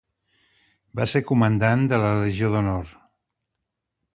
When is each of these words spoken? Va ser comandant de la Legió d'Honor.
Va 0.99 1.05
ser 1.11 1.21
comandant 1.31 1.85
de 1.91 1.99
la 2.05 2.09
Legió 2.23 2.51
d'Honor. 2.57 2.91